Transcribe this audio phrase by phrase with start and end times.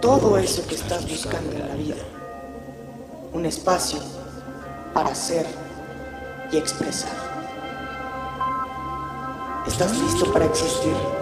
[0.00, 1.96] todo eso que estás buscando en la vida.
[3.32, 4.00] Un espacio
[4.94, 5.46] para ser
[6.50, 7.12] y expresar.
[9.66, 11.19] ¿Estás listo para existir?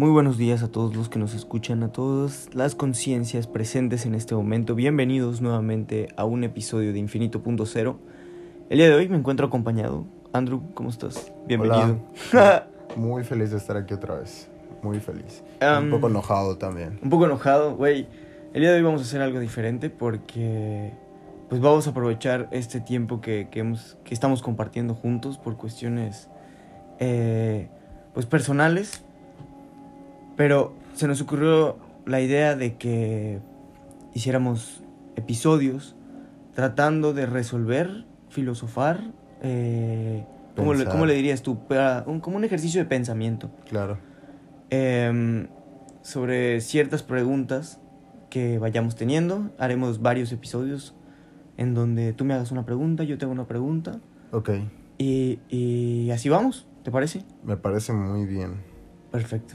[0.00, 4.14] Muy buenos días a todos los que nos escuchan, a todas las conciencias presentes en
[4.14, 4.74] este momento.
[4.74, 7.98] Bienvenidos nuevamente a un episodio de Infinito Punto Cero.
[8.70, 10.06] El día de hoy me encuentro acompañado.
[10.32, 11.30] Andrew, ¿cómo estás?
[11.46, 11.98] Bienvenido.
[12.96, 14.48] Muy feliz de estar aquí otra vez.
[14.82, 15.44] Muy feliz.
[15.60, 16.98] Um, Un poco enojado también.
[17.02, 18.08] Un poco enojado, güey.
[18.54, 20.94] El día de hoy vamos a hacer algo diferente porque
[21.50, 26.30] pues vamos a aprovechar este tiempo que, que, hemos, que estamos compartiendo juntos por cuestiones
[27.00, 27.68] eh,
[28.14, 29.04] pues personales.
[30.40, 33.40] Pero se nos ocurrió la idea de que
[34.14, 34.82] hiciéramos
[35.14, 35.94] episodios
[36.54, 39.02] tratando de resolver, filosofar,
[39.42, 40.24] eh,
[40.56, 40.92] ¿cómo, le, Pensar.
[40.94, 41.58] cómo le dirías tú?
[41.68, 43.98] Para- un- como un ejercicio de pensamiento Claro.
[44.70, 45.48] em,
[46.00, 47.78] sobre ciertas preguntas
[48.30, 49.50] que vayamos teniendo.
[49.58, 50.94] Haremos varios episodios
[51.58, 54.00] en donde tú me hagas una pregunta, yo te hago una pregunta
[54.32, 54.52] Ok.
[54.96, 57.24] y, y así vamos, ¿te parece?
[57.44, 58.54] Me parece muy bien.
[59.12, 59.54] Perfecto.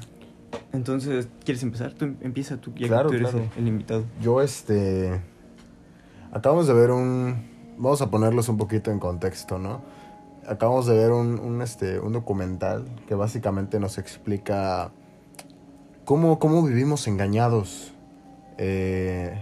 [0.73, 1.93] Entonces, ¿quieres empezar?
[1.93, 3.49] Tú em- empieza tú, ya que tú eres claro.
[3.55, 4.03] el, el invitado.
[4.21, 5.21] Yo, este.
[6.31, 7.47] Acabamos de ver un.
[7.77, 9.81] Vamos a ponerlos un poquito en contexto, ¿no?
[10.47, 14.91] Acabamos de ver un, un, este, un documental que básicamente nos explica
[16.05, 17.93] cómo, cómo vivimos engañados
[18.57, 19.33] eh,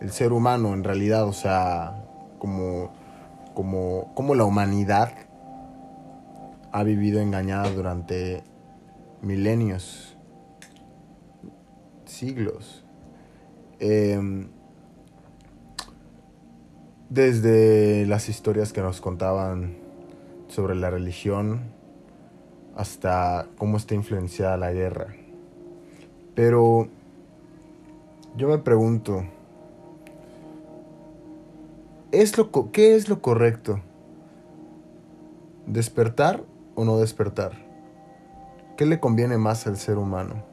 [0.00, 2.04] el ser humano en realidad, o sea,
[2.38, 2.92] como,
[3.54, 5.12] como, como la humanidad
[6.70, 8.44] ha vivido engañada durante
[9.20, 10.11] milenios,
[12.12, 12.84] siglos.
[13.80, 14.48] Em,
[17.10, 19.76] desde las historias que nos contaban
[20.48, 21.60] sobre la religión
[22.76, 25.14] hasta cómo está influenciada la guerra.
[26.34, 26.88] Pero
[28.36, 29.24] yo me pregunto,
[32.12, 33.80] ¿es lo ¿qué es lo correcto?
[35.66, 36.42] ¿Despertar
[36.74, 37.52] o no despertar?
[38.76, 40.51] ¿Qué le conviene más al ser humano?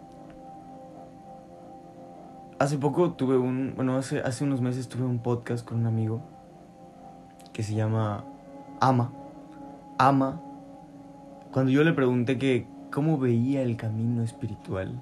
[2.60, 6.22] Hace poco tuve un, bueno, hace, hace unos meses tuve un podcast con un amigo
[7.54, 8.26] que se llama
[8.82, 9.14] Ama.
[9.98, 10.42] Ama.
[11.54, 15.02] Cuando yo le pregunté que cómo veía el camino espiritual,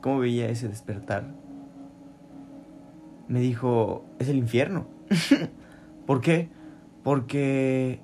[0.00, 1.32] cómo veía ese despertar,
[3.28, 4.86] me dijo, es el infierno.
[6.06, 6.48] ¿Por qué?
[7.04, 8.00] Porque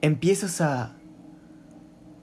[0.00, 0.96] empiezas a,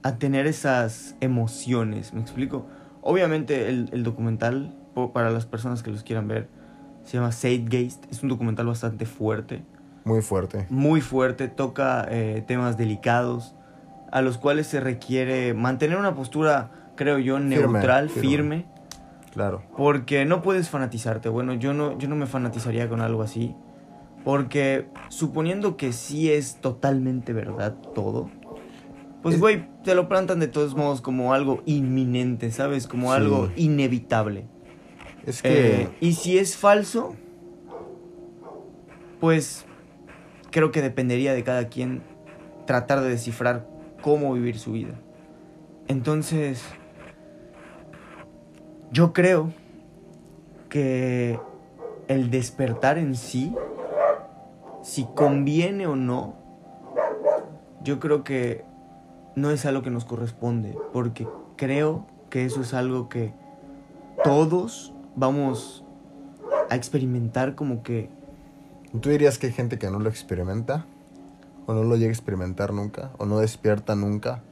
[0.02, 2.66] a tener esas emociones, ¿me explico?
[3.02, 4.74] Obviamente el, el documental,
[5.12, 6.48] para las personas que los quieran ver,
[7.04, 9.62] se llama Zeitgeist, es un documental bastante fuerte,
[10.04, 10.66] Muy fuerte.
[10.70, 13.54] muy fuerte, toca eh, temas delicados,
[14.12, 18.28] a los cuales se requiere mantener una postura, creo yo, neutral, firme.
[18.28, 18.66] firme,
[19.32, 19.62] Claro.
[19.76, 21.28] porque no puedes fanatizarte.
[21.28, 23.54] Bueno, yo no, yo no me fanatizaría con algo así.
[24.24, 28.28] Porque suponiendo que sí es totalmente verdad todo,
[29.22, 32.86] pues Es- güey, te lo plantan de todos modos como algo inminente, ¿sabes?
[32.88, 33.16] Como Sí.
[33.20, 34.46] algo inevitable.
[35.28, 37.14] Es que Eh, y si es falso,
[39.20, 39.66] pues
[40.50, 42.02] creo que dependería de cada quien
[42.66, 43.68] tratar de descifrar
[44.00, 44.94] cómo vivir su vida.
[45.86, 46.62] Entonces,
[48.90, 49.52] yo creo
[50.70, 51.38] que
[52.08, 53.54] el despertar en sí,
[54.82, 56.36] si conviene o no,
[57.82, 58.64] yo creo que
[59.34, 63.32] no es algo que nos corresponde, porque creo que eso es algo que
[64.24, 65.84] todos vamos
[66.70, 68.10] a experimentar como que
[69.00, 70.86] ¿Tú dirías que hay gente que no lo experimenta?
[71.66, 73.10] ¿O no lo llega a experimentar nunca?
[73.18, 74.42] ¿O no despierta nunca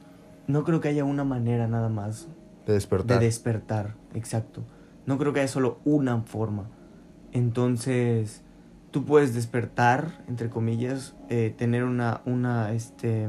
[0.47, 2.27] no creo que haya una manera nada más
[2.65, 3.19] de despertar?
[3.19, 4.63] de despertar, exacto.
[5.05, 6.69] No creo que haya solo una forma.
[7.33, 8.41] Entonces,
[8.91, 13.27] tú puedes despertar, entre comillas, eh, tener una, una, este,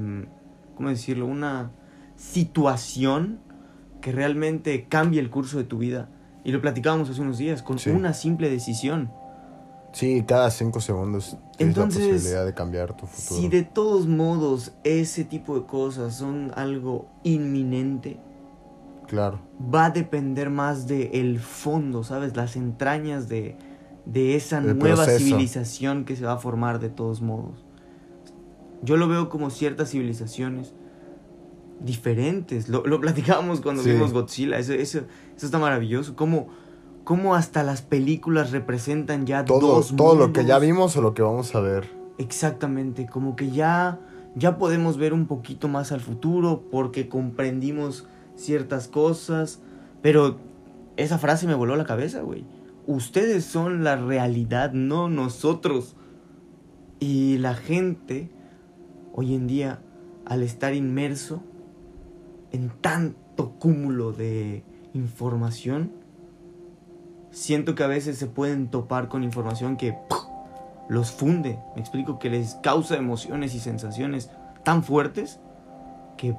[0.77, 1.27] ¿cómo decirlo?
[1.27, 1.73] Una
[2.17, 3.41] situación
[4.01, 6.09] que realmente cambie el curso de tu vida.
[6.45, 7.91] Y lo platicábamos hace unos días, con Sí.
[7.91, 9.11] una simple decisión.
[9.93, 13.41] Sí, cada cinco segundos Tienes Entonces, la posibilidad de cambiar tu futuro.
[13.41, 18.21] Si de todos modos ese tipo de cosas son algo inminente,
[19.07, 19.41] Claro.
[19.75, 22.37] va a depender más de el fondo, ¿sabes?
[22.37, 23.57] Las entrañas de,
[24.05, 25.25] de esa El nueva proceso.
[25.25, 27.65] civilización que se va a formar de todos modos.
[28.83, 30.75] Yo lo veo como ciertas civilizaciones
[31.81, 32.69] diferentes.
[32.69, 33.93] Lo, lo platicábamos cuando Sí.
[33.93, 34.59] vimos Godzilla.
[34.59, 35.01] Eso, eso,
[35.37, 36.17] eso está maravilloso.
[36.17, 36.49] Cómo,
[37.05, 41.15] cómo hasta las películas representan ya Todo, dos todo lo que ya vimos o lo
[41.15, 41.89] que vamos a ver.
[42.19, 44.01] Exactamente, como que ya,
[44.35, 49.61] ya podemos ver un poquito más al futuro porque comprendimos ciertas cosas,
[50.03, 50.39] pero
[50.97, 52.45] esa frase me voló la cabeza, güey.
[52.87, 55.95] Ustedes son la realidad, no nosotros.
[56.99, 58.31] Y la gente,
[59.13, 59.81] hoy en día,
[60.27, 61.43] al estar inmerso
[62.53, 64.65] en tanto cúmulo de
[64.95, 65.93] información,
[67.31, 69.97] siento que a veces se pueden topar con información que
[70.89, 71.59] los funde.
[71.75, 74.31] Me explico que les causa emociones y sensaciones
[74.65, 75.41] tan fuertes
[76.17, 76.35] que,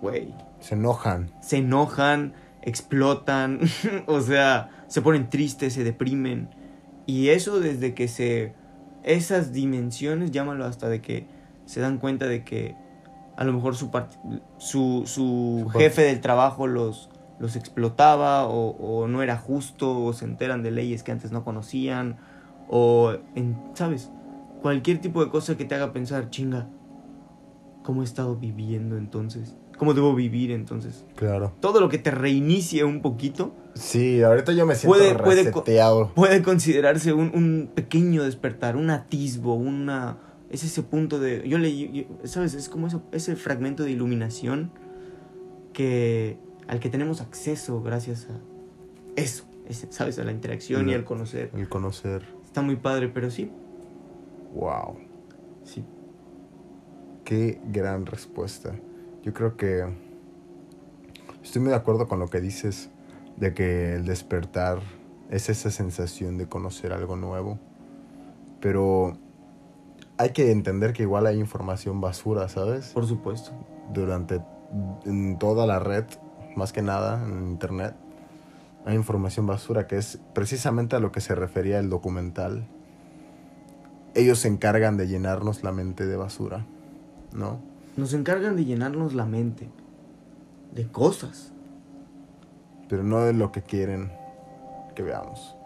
[0.00, 1.32] güey, Se enojan.
[1.40, 3.60] se enojan, explotan,
[4.06, 6.50] o sea, se ponen tristes, se deprimen.
[7.06, 8.54] Y eso desde que se...
[9.04, 11.28] Esas dimensiones, llámalo hasta de que
[11.64, 12.74] se dan cuenta de que
[13.36, 13.90] a lo mejor su,
[14.58, 20.24] su, su jefe del trabajo los, los explotaba o, o no era justo o se
[20.24, 22.16] enteran de leyes que antes no conocían
[22.68, 24.10] o, en, ¿sabes?
[24.62, 26.66] Cualquier tipo de cosa que te haga pensar, chinga,
[27.82, 29.54] ¿cómo he estado viviendo entonces?
[29.78, 31.04] ¿Cómo debo vivir entonces?
[31.16, 31.52] Claro.
[31.60, 36.12] todo lo que te reinicie un poquito Sí, ahorita yo me siento Puede- puede reseteado.
[36.14, 40.16] puede considerarse un, un pequeño despertar, un atisbo, una...
[40.50, 41.48] Es ese punto de...
[41.48, 42.54] Yo leí, yo- ¿sabes?
[42.54, 44.70] Es como eso, ese fragmento de iluminación
[45.72, 46.38] que,
[46.68, 48.38] al que tenemos acceso gracias a
[49.20, 50.18] eso, ese, ¿sabes?
[50.18, 50.96] A la interacción y Mm.
[50.96, 51.50] al conocer.
[51.54, 52.22] El conocer.
[52.44, 53.50] Está muy padre, pero sí,
[54.54, 54.96] Wow.
[55.64, 55.84] sí.
[57.24, 58.74] Qué gran respuesta.
[59.24, 59.84] Yo creo que
[61.42, 62.88] estoy muy de acuerdo con lo que dices
[63.36, 64.78] de que el despertar
[65.28, 67.58] es esa sensación de conocer algo nuevo.
[68.60, 69.18] Pero
[70.18, 72.92] hay que entender que igual hay información basura, ¿sabes?
[72.92, 73.52] Por supuesto.
[73.92, 74.40] Durante
[75.04, 76.04] en toda la red,
[76.56, 77.94] más que nada en internet,
[78.84, 82.66] hay información basura que es precisamente a lo que se refería el documental.
[84.14, 86.64] Ellos se encargan de llenarnos la mente de basura,
[87.32, 87.60] ¿no?
[87.96, 89.68] Nos encargan de llenarnos la mente
[90.72, 91.52] de cosas.
[92.88, 94.12] pero no de lo que quieren
[94.94, 95.56] que veamos.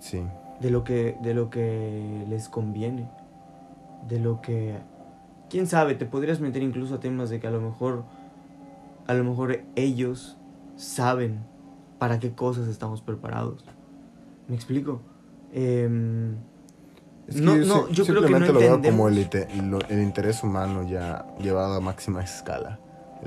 [0.00, 0.22] Sí,
[0.62, 3.08] de lo que de lo que les conviene
[4.08, 4.76] de lo que
[5.50, 8.04] quién sabe te podrías meter incluso a temas de que a lo mejor
[9.06, 10.36] a lo mejor ellos
[10.76, 11.40] saben
[11.98, 13.64] para qué cosas estamos preparados
[14.48, 15.00] me explico
[15.54, 16.36] Em,
[17.28, 19.82] Es que No, yo, no, yo creo que no simplemente lo veo como el, entendemos.
[19.82, 22.78] lo- el interés humano ya llevado a máxima escala.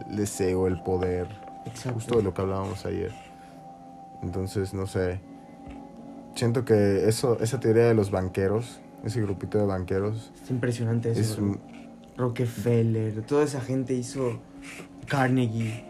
[0.09, 1.27] El deseo, el poder,
[1.65, 3.11] exacto justo de lo que hablábamos ayer.
[4.23, 5.19] Entonces, no sé.
[6.35, 11.21] Siento que eso, esa teoría de los banqueros, ese grupito de banqueros, es impresionante eso
[11.21, 11.45] es bro.
[11.45, 11.59] un-
[12.17, 14.39] Rockefeller toda esa gente hizo
[15.07, 15.83] Carnegie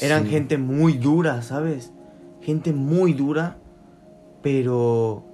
[0.00, 1.90] eran sí, gente muy dura sabes
[2.40, 3.58] gente muy dura
[4.42, 5.24] pero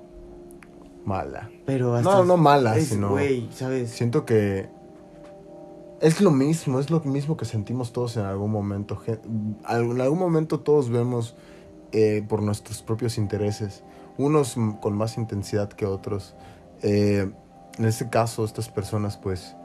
[1.05, 1.51] mala.
[1.67, 3.09] Pero hasta No, no mala, es, sino-
[3.53, 3.91] ¿sabes?
[3.91, 4.69] Siento que
[6.01, 9.01] es lo mismo, es lo mismo que sentimos todos en algún momento.
[9.07, 9.57] En
[10.01, 11.37] algún momento todos vemos
[11.93, 13.83] eh, por nuestros propios intereses,
[14.19, 16.35] unos con más intensidad que otros.
[16.83, 17.31] Eh,
[17.79, 19.57] en este caso, estas personas, pues,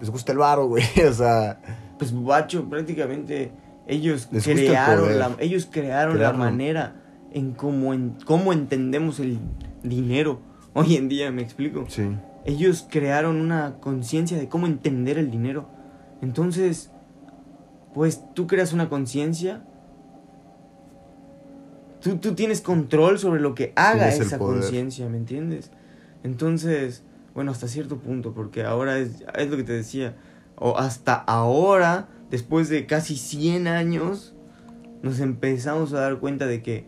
[0.00, 0.84] les gusta el varo, güey.
[1.08, 1.58] O sea,
[1.98, 3.52] Pues Bacho, prácticamente
[3.86, 5.16] ellos el crearon poder.
[5.16, 6.94] la, ellos crearon Crearon- la manera
[7.32, 9.38] en cómo, en cómo entendemos el
[9.82, 10.40] dinero
[10.74, 11.84] hoy en día, me explico.
[11.88, 12.02] sí.
[12.44, 15.68] Ellos crearon una conciencia de cómo entender el dinero.
[16.22, 16.90] Entonces,
[17.94, 19.62] pues tú creas una conciencia.
[22.02, 25.70] Tú, tú tienes control sobre lo que haga Tienes esa conciencia, ¿me entiendes?
[26.24, 27.04] Entonces,
[27.34, 30.16] bueno, hasta cierto punto, porque ahora es, es lo que te decía.
[30.56, 34.34] O hasta ahora, después de casi 100 años,
[35.02, 36.86] nos empezamos a dar cuenta de que,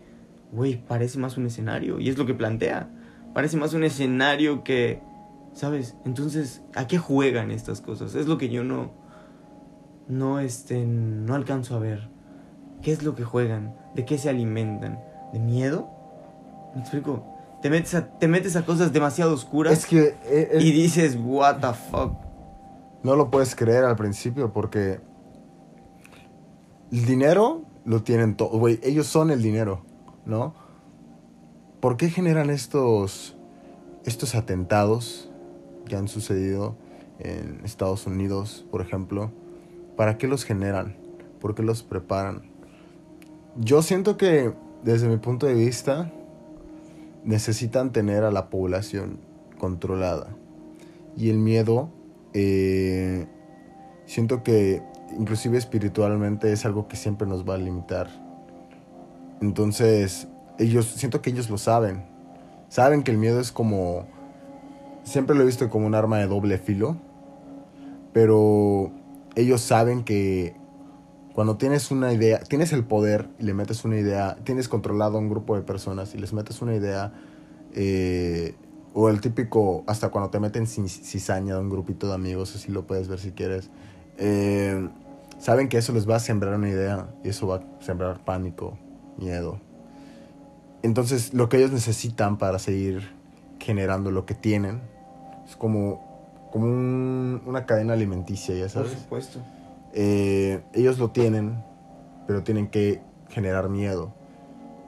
[0.51, 1.99] güey, parece más un escenario.
[1.99, 2.89] Y es lo que plantea.
[3.33, 5.01] Parece más un escenario que,
[5.53, 5.95] ¿sabes?
[6.05, 8.15] Entonces, ¿a qué juegan estas cosas?
[8.15, 8.93] Es lo que yo no,
[10.07, 12.14] no, este, no alcanzo a ver.
[12.85, 13.73] ¿Qué es lo que juegan?
[13.95, 15.03] ¿De qué se alimentan?
[15.33, 15.89] ¿De miedo?
[16.75, 17.25] ¿Me explico?
[17.63, 20.15] Te metes a, te metes a cosas demasiado oscuras Es que eh,
[20.51, 22.13] eh, y dices, what the fuck.
[23.01, 24.99] no lo puedes creer al principio porque
[26.91, 29.83] el dinero lo tienen todo, güey, ellos son el dinero,
[30.27, 30.53] ¿no?
[31.79, 33.35] ¿Por qué generan estos
[34.05, 35.31] estos atentados
[35.87, 36.75] que han sucedido
[37.17, 39.31] en Estados Unidos, por ejemplo,
[39.97, 40.97] ¿para qué los generan?
[41.39, 42.53] ¿Por qué los preparan?
[43.57, 46.11] Yo siento que desde mi punto de vista
[47.23, 49.19] necesitan tener a la población
[49.57, 50.27] controlada.
[51.15, 51.89] Y el miedo,
[52.33, 53.27] eh,
[54.05, 54.83] siento que
[55.17, 58.09] inclusive espiritualmente es algo que siempre nos va a limitar.
[59.41, 60.27] Entonces,
[60.59, 62.03] ellos, siento que ellos lo saben.
[62.67, 64.05] Saben que el miedo es como,
[65.03, 66.97] siempre lo he visto como un arma de doble filo,
[68.11, 68.91] pero
[69.35, 70.55] ellos saben que
[71.35, 75.19] cuando tienes una idea, tienes el poder y le metes una idea, tienes controlado a
[75.19, 77.11] un grupo de personas y les metes una idea,
[77.73, 78.55] eh,
[78.93, 82.87] o el típico, hasta cuando te meten cizaña de un grupito de amigos, así lo
[82.87, 83.69] puedes ver si quieres,
[84.17, 84.87] eh,
[85.37, 88.77] saben que eso les va a sembrar una idea y eso va a sembrar pánico,
[89.17, 89.59] miedo.
[90.83, 93.09] Entonces, lo que ellos necesitan para seguir
[93.59, 94.79] generando lo que tienen
[95.45, 98.91] es como, como un- una cadena alimenticia, ya Por sabes.
[98.93, 99.39] supuesto.
[99.95, 101.63] Eh, ellos lo tienen,
[102.27, 104.13] pero tienen que generar miedo.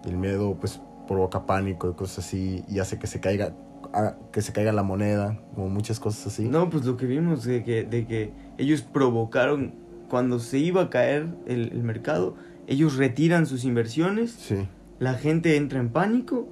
[0.06, 3.54] Y el miedo, pues, provoca pánico y cosas así, y hace que se caiga,
[3.94, 6.44] ah, que se caiga la moneda, como muchas cosas así.
[6.48, 9.74] No, pues lo que vimos de que, de que ellos provocaron
[10.10, 12.36] cuando se iba a caer el, el mercado,
[12.68, 14.68] ellos retiran sus inversiones, Sí,
[15.00, 16.48] la gente entra en pánico,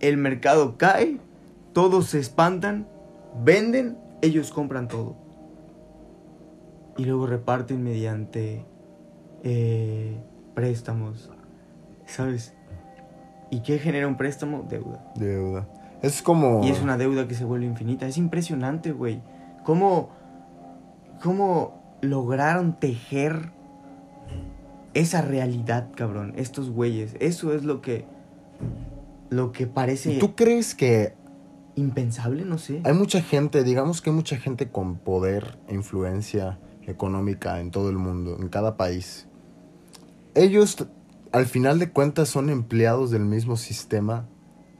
[0.00, 1.18] el mercado cae,
[1.72, 2.86] todos se espantan,
[3.44, 5.16] venden, ellos compran todo.
[6.98, 8.66] Y luego reparten mediante
[9.44, 10.20] eh,
[10.54, 11.30] préstamos,
[12.06, 12.54] ¿sabes?
[13.50, 14.66] ¿Y qué genera un préstamo?
[14.68, 15.12] Deuda.
[15.14, 15.68] deuda.
[16.02, 16.64] Es como...
[16.64, 18.06] Y es una deuda que se vuelve infinita.
[18.06, 19.22] Es impresionante, güey.
[19.64, 20.10] ¿Cómo,
[21.22, 23.52] ¿Cómo lograron tejer
[24.92, 26.34] esa realidad, cabrón?
[26.36, 27.14] Estos güeyes.
[27.20, 28.04] Eso es lo que.
[29.30, 31.14] Lo que parece ¿Tú crees que
[31.76, 32.80] impensable, no sé.
[32.84, 37.90] hay mucha gente, digamos que hay mucha gente con poder e influencia económica en todo
[37.90, 39.26] el mundo, en cada país?
[40.34, 40.76] Ellos,
[41.32, 44.26] al final de cuentas, son empleados del mismo sistema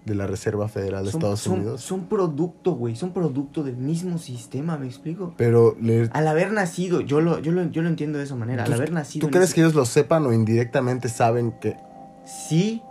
[0.05, 1.81] de la Reserva Federal de Son- Estados son, Unidos.
[1.83, 2.97] Son producto, güey.
[2.97, 5.35] Son producto del mismo sistema, ¿me explico?
[5.37, 8.63] Pero le- Al haber nacido, yo lo, yo lo, yo lo entiendo de esa manera.
[8.65, 9.27] Al ¿Tú- haber nacido.
[9.27, 11.77] ¿Tú crees ese- que ellos lo sepan o indirectamente saben que...
[12.25, 12.83] Sí,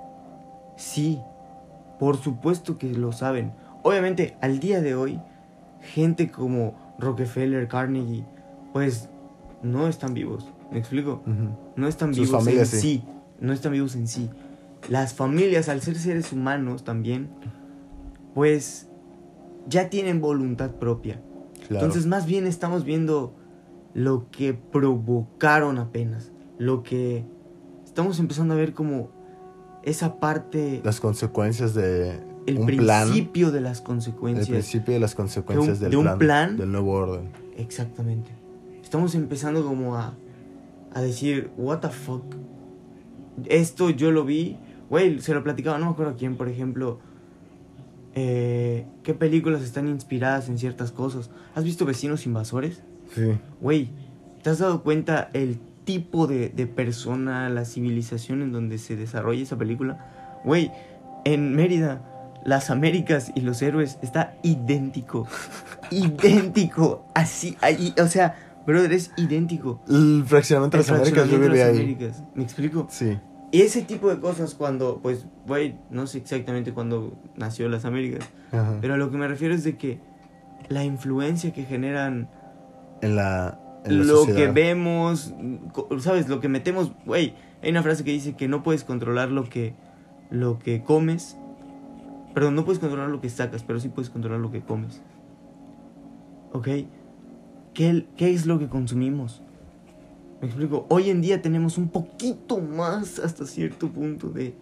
[0.76, 1.20] sí,
[2.00, 3.52] por supuesto que lo saben.
[3.82, 5.20] Obviamente, al día de hoy,
[5.82, 8.26] gente como Rockefeller, Carnegie,
[8.78, 9.10] pues
[9.64, 10.46] no están vivos.
[10.72, 11.24] ¿Me explico?
[11.76, 12.78] No están Sus vivos en sí.
[12.80, 13.04] sí.
[13.40, 14.30] No están vivos en sí.
[14.88, 17.30] Las familias, al ser seres humanos también,
[18.36, 18.88] pues
[19.68, 21.20] ya tienen voluntad propia.
[21.68, 21.86] Claro.
[21.86, 23.34] Entonces, más bien estamos viendo
[23.96, 26.32] lo que provocaron apenas.
[26.60, 27.26] Lo que
[27.84, 29.10] estamos empezando a ver como
[29.84, 33.08] esa parte, Las consecuencias de el un plan.
[33.08, 34.48] principio de las El consecuencias.
[34.50, 36.58] principio de las consecuencias de un- del de un plan.
[36.58, 37.30] Del nuevo orden.
[37.58, 38.30] Exactamente.
[38.88, 40.14] Estamos empezando como a,
[40.94, 42.24] a decir, what the fuck.
[43.48, 44.56] Esto yo lo vi.
[44.90, 47.02] Güey, se lo platicaba, no me acuerdo a quién, por ejemplo.
[48.16, 51.30] eh, ¿Qué películas están inspiradas en ciertas cosas?
[51.54, 52.82] ¿Has visto Vecinos Invasores?
[53.14, 53.38] Sí.
[53.60, 53.90] Güey,
[54.42, 59.44] ¿te has dado cuenta el tipo de, de persona, la civilización en donde se desarrolla
[59.44, 60.40] esa película?
[60.46, 60.72] Güey,
[61.26, 62.04] en Mérida,
[62.46, 65.28] las Américas y los héroes está idéntico.
[65.92, 67.06] idéntico.
[67.14, 69.82] Así, ahí, o sea, brother, es idéntico.
[69.90, 71.70] El fraccionamiento de las Américas de las.
[71.70, 72.24] Américas.
[72.36, 72.88] ¿Me explico?
[72.90, 73.18] Sí.
[73.52, 78.30] Y ese tipo de cosas cuando, pues, güey, no sé exactamente cuándo nació las Américas,
[78.52, 78.78] Ajá.
[78.82, 80.00] pero a lo que me refiero es de que
[80.68, 82.30] la influencia que generan
[83.02, 84.38] En la, en la lo sociedad.
[84.38, 85.34] que vemos,
[86.00, 86.28] ¿sabes?
[86.28, 89.74] Lo que metemos, güey, hay una frase que dice que no puedes controlar lo que
[90.30, 91.38] lo que comes.
[92.34, 95.02] Perdón, no puedes controlar lo que sacas, pero sí puedes controlar lo que comes.
[96.52, 96.68] ¿Ok?
[97.78, 99.44] ¿Qué, qué es lo que consumimos?
[100.42, 100.88] Me explico.
[100.90, 104.56] Hoy en día tenemos un poquito más hasta cierto punto de,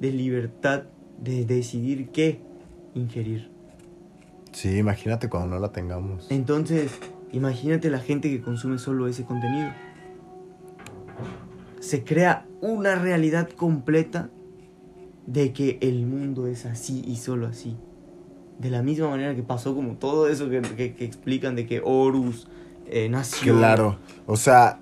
[0.00, 0.82] de libertad
[1.22, 2.40] de decidir qué
[2.96, 3.52] ingerir.
[4.50, 6.26] Sí, imagínate cuando no la tengamos.
[6.28, 6.90] Entonces,
[7.30, 9.68] imagínate la gente que consume solo ese contenido.
[11.78, 14.28] Se crea una realidad completa
[15.24, 17.76] de que el mundo es así y solo así.
[18.58, 21.82] De la misma manera que pasó como todo eso que, que- que explican de que
[21.84, 22.48] Horus
[22.86, 23.56] eh, nació.
[23.58, 23.98] Claro.
[24.26, 24.78] O sea,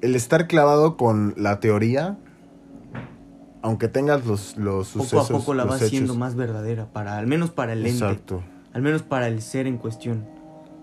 [0.00, 2.16] el estar clavado con la teoría,
[3.62, 5.30] aunque tengas los, los Poco sucesos.
[5.30, 5.88] a poco la los va hechos.
[5.88, 8.04] haciendo más verdadera, para, al menos para el ente.
[8.04, 8.42] Exacto.
[8.72, 10.24] Al menos para el ser en cuestión.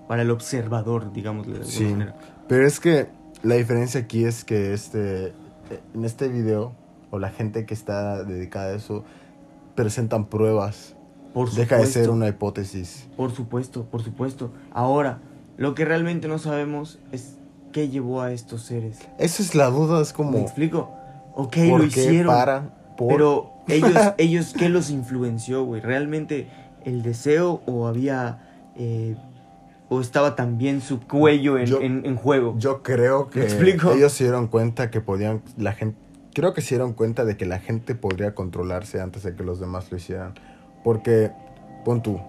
[0.08, 1.84] Para el observador, digamos de alguna Sí.
[1.86, 2.16] manera.
[2.48, 3.08] Pero es que
[3.44, 5.34] la diferencia aquí es que este
[5.94, 6.74] en este video
[7.12, 9.04] o la gente que está dedicada a eso
[9.76, 10.96] presentan pruebas
[11.38, 13.08] Por Deja de ser una hipótesis.
[13.16, 14.52] Por supuesto, por supuesto.
[14.72, 15.20] Ahora,
[15.58, 17.36] lo que realmente no sabemos es
[17.72, 18.98] qué llevó a estos seres.
[19.20, 20.38] Esa es la duda, es ¿Me como...
[20.40, 20.90] explico?
[21.36, 22.34] Ok, ¿Por lo qué hicieron.
[22.34, 22.96] para?
[22.98, 23.10] ¿Por?
[23.10, 25.80] Pero ellos, ellos, ¿qué los influenció, güey?
[25.80, 26.48] ¿Realmente
[26.86, 28.40] el deseo o había...
[28.76, 29.16] eh,
[29.90, 32.56] o estaba también su cuello en, Yo- en- en juego?
[32.58, 33.92] Yo creo que ¿Me explico?
[33.92, 35.98] ellos se dieron cuenta que podían, la gente,
[36.34, 39.60] creo que se dieron cuenta de que la gente podría controlarse antes de que los
[39.60, 40.34] demás lo hicieran.
[40.84, 41.32] Porque,
[41.86, 42.20] pon tú,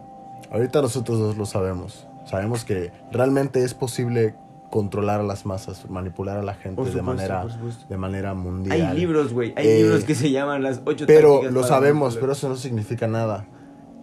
[0.51, 2.07] ahorita nosotros dos lo sabemos.
[2.27, 4.35] Sabemos que realmente es posible
[4.71, 8.83] controlar a las masas, manipular a la gente Por de manera, por de manera mundial.
[8.89, 9.55] Hay libros, güey.
[9.57, 13.07] Hay Eh, libros que se llaman las ocho Pero lo sabemos, pero eso no significa
[13.07, 13.47] nada.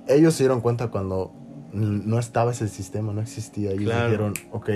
[0.08, 1.34] Ellos se dieron cuenta cuando
[1.72, 3.72] no estaba ese sistema, no existía.
[3.72, 4.06] Ellos Claro.
[4.06, 4.70] dijeron, ok,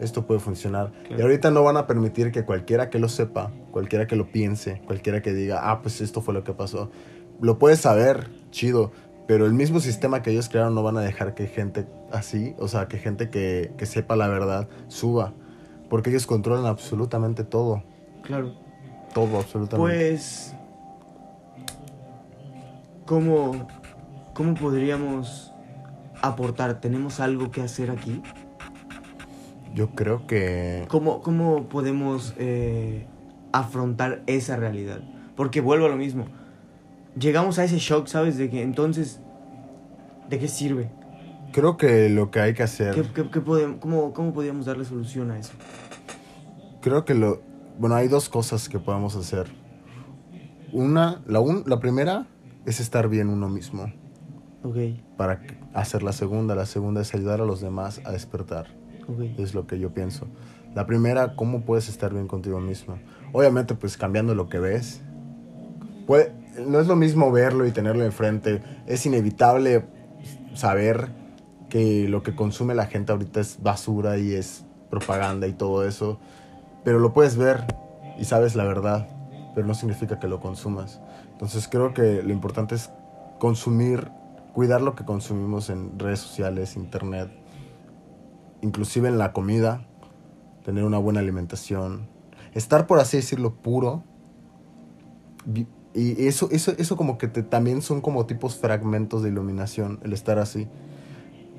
[0.00, 0.92] esto puede funcionar.
[1.06, 1.18] Claro.
[1.18, 4.80] Y ahorita no van a permitir que cualquiera que lo sepa, cualquiera que lo piense,
[4.86, 6.90] cualquiera que diga, ah, pues esto fue lo que pasó.
[7.42, 8.92] Lo puedes saber, chido.
[9.26, 12.68] Pero el mismo sistema que ellos crearon no van a dejar que gente así, o
[12.68, 15.32] sea, que gente que, que sepa la verdad suba.
[15.88, 17.82] Porque ellos controlan absolutamente todo.
[18.22, 18.54] Claro.
[19.14, 19.94] Todo, absolutamente.
[19.94, 20.54] Pues...
[23.04, 23.68] ¿Cómo,
[24.34, 25.52] ¿Cómo podríamos
[26.20, 26.80] aportar?
[26.80, 28.20] ¿Tenemos algo que hacer aquí?
[29.74, 30.86] Yo creo que...
[30.88, 33.06] ¿Cómo, cómo podemos eh,
[33.52, 35.00] afrontar esa realidad?
[35.36, 36.26] Porque vuelvo a lo mismo.
[37.18, 38.36] Llegamos a ese shock, ¿sabes?
[38.36, 39.20] De que entonces,
[40.28, 40.90] ¿de qué sirve?
[41.52, 42.94] Creo que lo que hay que hacer...
[42.94, 45.52] ¿Qué, qué- qué podem- cómo, ¿Cómo podríamos darle solución a eso?
[46.82, 47.40] Creo que lo...
[47.78, 49.46] Bueno, hay dos cosas que podemos hacer.
[50.72, 52.26] Una, la, un- la primera
[52.66, 53.90] es estar bien uno mismo
[54.62, 54.76] Ok,
[55.16, 55.40] para
[55.74, 56.54] hacer la segunda.
[56.54, 58.66] La segunda es ayudar a los demás a despertar.
[59.08, 59.38] ok.
[59.38, 60.26] Es lo que yo pienso.
[60.74, 62.98] La primera, ¿cómo puedes estar bien contigo mismo?
[63.32, 65.00] Obviamente, pues cambiando lo que ves.
[66.06, 66.32] Puede-
[66.64, 68.62] no es lo mismo verlo y tenerlo enfrente.
[68.86, 69.84] Es inevitable
[70.54, 71.10] saber
[71.68, 76.18] que lo que consume la gente ahorita es basura y es propaganda y todo eso.
[76.84, 77.64] Pero lo puedes ver
[78.18, 79.08] y sabes la verdad,
[79.54, 81.00] pero no significa que lo consumas.
[81.32, 82.90] Entonces creo que lo importante es
[83.38, 84.10] consumir,
[84.54, 87.30] cuidar lo que consumimos en redes sociales, internet,
[88.62, 89.86] inclusive en la comida,
[90.64, 92.08] tener una buena alimentación,
[92.54, 94.02] estar por así decirlo puro.
[95.96, 100.12] Y eso, eso, eso como que te, también son como tipos fragmentos de iluminación, el
[100.12, 100.68] estar así.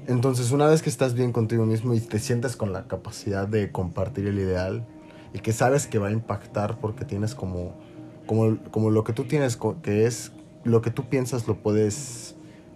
[0.07, 3.71] Entonces, una vez que estás bien contigo mismo y te sientes con la capacidad de
[3.71, 4.85] compartir el ideal
[5.33, 7.73] y que sabes que va a impactar porque tienes como,
[8.27, 10.31] como, como lo que tú tienes, que es
[10.63, 12.35] lo que tú piensas, lo puedes,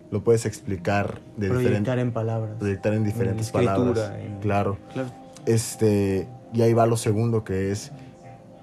[0.10, 2.58] lo puedes explicar de Proyectar en palabras.
[2.58, 4.13] proyectar en diferentes palabras.
[4.19, 4.78] en- Claro.
[4.93, 5.10] Claro.
[5.45, 7.91] Este, y ahí va lo segundo que es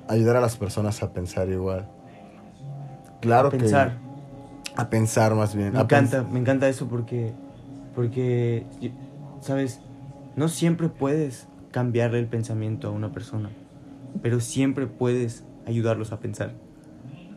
[0.08, 1.88] ayudar a las personas a pensar igual.
[3.20, 3.98] Claro A pensar.
[3.98, 5.72] que a pensar más bien.
[5.72, 7.32] Me a encanta, me encanta eso porque,
[7.94, 8.64] porque,
[9.40, 9.80] ¿sabes?
[10.36, 13.50] No siempre puedes cambiarle el pensamiento a una persona,
[14.22, 16.52] pero siempre puedes ayudarlos a pensar.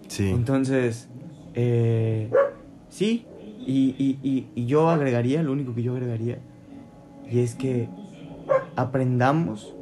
[0.08, 0.30] Sí.
[0.30, 1.10] Entonces,
[1.56, 2.30] eh,
[2.90, 3.26] sí,
[3.66, 6.38] y, y- y- y yo agregaría, lo único que yo agregaría,
[7.30, 7.90] y es que
[8.76, 9.74] aprendamos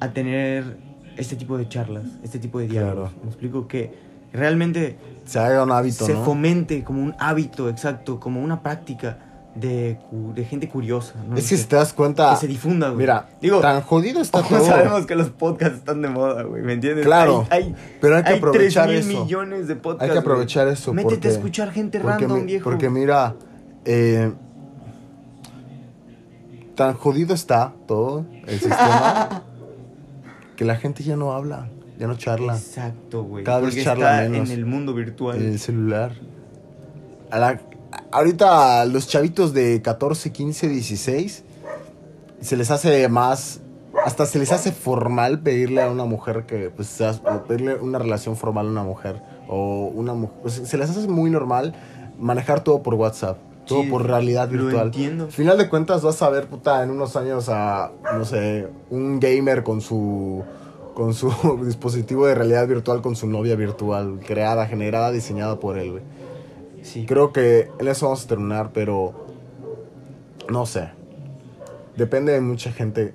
[0.00, 0.76] a tener
[1.16, 3.10] este tipo de charlas, este tipo de diálogos.
[3.10, 3.22] Claro.
[3.24, 3.92] Me explico que
[4.34, 6.24] realmente Se haga un hábito, se ¿no?
[6.24, 9.18] fomente como un hábito, exacto, como una práctica
[9.54, 9.98] de,
[10.34, 11.14] de gente curiosa.
[11.28, 11.36] ¿no?
[11.36, 12.98] Es que si te das cuenta, que se difunda, güey.
[12.98, 14.64] mira, digo, tan jodido está todo.
[14.66, 17.06] sabemos que los podcasts están de moda, güey, ¿me entiendes?
[17.06, 19.24] Claro, hay, hay, pero hay que hay aprovechar 3 mil eso.
[19.24, 20.02] millones de podcasts.
[20.04, 20.74] Hay que aprovechar güey.
[20.74, 22.64] eso Métete porque- a escuchar gente porque, random, mi- viejo.
[22.64, 23.36] porque mira,
[23.84, 24.32] eh,
[26.74, 29.42] tan jodido está todo el sistema
[30.56, 32.56] que la gente ya no habla, ya no charla.
[32.56, 33.44] Exacto, güey.
[33.44, 34.50] Cada vez charla está menos.
[34.50, 35.36] en el mundo virtual.
[35.40, 36.12] El celular.
[37.30, 37.60] A la-
[38.12, 41.44] ahorita los chavitos de 14, 15, 16
[42.40, 43.60] se les hace más
[44.04, 46.98] hasta se les hace formal pedirle a una mujer que pues
[47.46, 51.74] pedirle una relación formal a una mujer o una pues, se les hace muy normal
[52.18, 54.86] manejar todo por WhatsApp, todo Sí, por realidad lo virtual.
[54.86, 55.24] entiendo.
[55.26, 59.20] Al final de cuentas vas a ver puta en unos años a no sé, un
[59.20, 60.42] gamer con su
[60.94, 61.30] con su
[61.64, 66.02] dispositivo de realidad virtual con su novia virtual creada, generada, diseñada por él, güey.
[66.82, 67.06] Sí.
[67.06, 69.26] Creo que en eso vamos a terminar, pero
[70.48, 70.90] no sé.
[71.96, 73.14] Depende de mucha gente.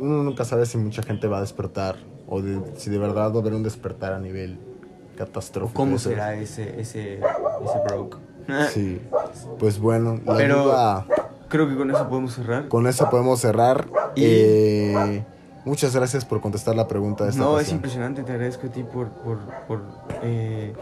[0.00, 3.36] Uno nunca sabe si mucha gente va a despertar o de- si de verdad va
[3.36, 4.58] a haber un despertar a nivel
[5.16, 5.74] catastrófico.
[5.76, 7.20] ¿Cómo será ese, ese, ese
[7.88, 8.16] broke?
[8.72, 9.00] Sí.
[9.58, 10.72] Pues bueno, la Pero-
[11.48, 12.68] Creo que con eso podemos cerrar.
[12.68, 13.86] con eso podemos cerrar.
[14.14, 15.24] Y- Eh,
[15.64, 18.82] muchas gracias por contestar la pregunta de esta No, es impresionante, te agradezco a ti
[18.82, 19.82] por, por, por,
[20.22, 20.74] eh,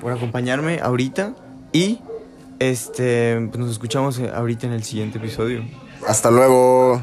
[0.00, 1.34] por acompañarme ahorita.
[1.72, 2.00] Y
[2.60, 5.64] Este, pues nos escuchamos ahorita en el siguiente episodio.
[6.06, 7.02] Hasta luego.